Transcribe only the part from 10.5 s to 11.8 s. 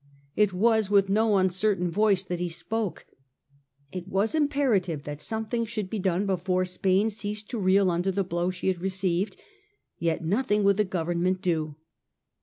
would the Grovemment do.